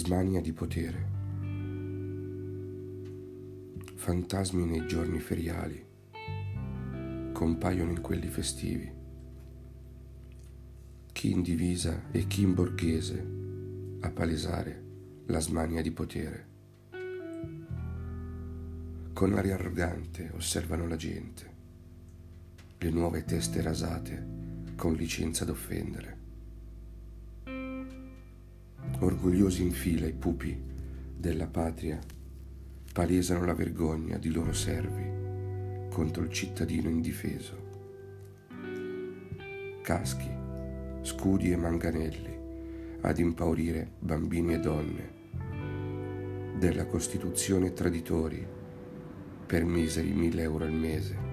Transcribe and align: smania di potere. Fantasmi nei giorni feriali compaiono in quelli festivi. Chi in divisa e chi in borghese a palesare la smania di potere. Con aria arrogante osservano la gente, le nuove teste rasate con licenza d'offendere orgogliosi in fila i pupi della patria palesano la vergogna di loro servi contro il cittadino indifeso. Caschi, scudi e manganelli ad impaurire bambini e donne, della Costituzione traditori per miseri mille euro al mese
smania 0.00 0.40
di 0.40 0.54
potere. 0.54 1.08
Fantasmi 3.96 4.64
nei 4.64 4.86
giorni 4.86 5.18
feriali 5.18 5.84
compaiono 7.32 7.90
in 7.90 8.00
quelli 8.00 8.28
festivi. 8.28 8.90
Chi 11.12 11.30
in 11.30 11.42
divisa 11.42 12.10
e 12.12 12.26
chi 12.26 12.40
in 12.40 12.54
borghese 12.54 13.26
a 14.00 14.10
palesare 14.10 14.84
la 15.26 15.40
smania 15.40 15.82
di 15.82 15.90
potere. 15.90 16.48
Con 19.12 19.34
aria 19.34 19.56
arrogante 19.56 20.30
osservano 20.34 20.88
la 20.88 20.96
gente, 20.96 21.54
le 22.78 22.90
nuove 22.90 23.26
teste 23.26 23.60
rasate 23.60 24.26
con 24.76 24.94
licenza 24.94 25.44
d'offendere 25.44 26.19
orgogliosi 29.00 29.62
in 29.62 29.72
fila 29.72 30.06
i 30.06 30.12
pupi 30.12 30.58
della 31.16 31.46
patria 31.46 31.98
palesano 32.92 33.44
la 33.44 33.54
vergogna 33.54 34.18
di 34.18 34.30
loro 34.30 34.52
servi 34.52 35.88
contro 35.88 36.22
il 36.22 36.30
cittadino 36.30 36.88
indifeso. 36.88 37.68
Caschi, 39.82 40.30
scudi 41.00 41.50
e 41.50 41.56
manganelli 41.56 42.38
ad 43.00 43.18
impaurire 43.18 43.92
bambini 43.98 44.54
e 44.54 44.60
donne, 44.60 45.18
della 46.58 46.84
Costituzione 46.84 47.72
traditori 47.72 48.46
per 49.46 49.64
miseri 49.64 50.12
mille 50.12 50.42
euro 50.42 50.64
al 50.64 50.72
mese 50.72 51.29